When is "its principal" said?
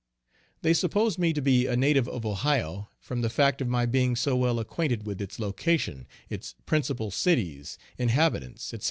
6.27-7.11